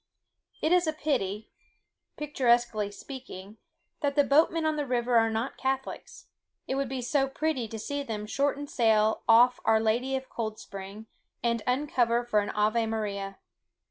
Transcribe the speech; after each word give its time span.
It 0.63 0.71
is 0.71 0.87
a 0.87 0.93
pity 0.93 1.51
(picturesquely 2.17 2.89
speaking) 2.89 3.57
that 3.99 4.15
the 4.15 4.23
boatmen 4.23 4.65
on 4.65 4.75
the 4.75 4.87
river 4.87 5.15
are 5.15 5.29
not 5.29 5.57
Catholics; 5.59 6.25
it 6.67 6.73
would 6.73 6.89
be 6.89 7.03
so 7.03 7.27
pretty 7.27 7.67
to 7.67 7.77
see 7.77 8.01
them 8.01 8.25
shorten 8.25 8.65
sail 8.65 9.21
off 9.29 9.59
Our 9.63 9.79
Lady 9.79 10.15
of 10.15 10.27
Cold 10.27 10.57
Spring, 10.57 11.05
and 11.43 11.61
uncover 11.67 12.25
for 12.25 12.39
an 12.39 12.49
Ave 12.49 12.87
Maria. 12.87 13.37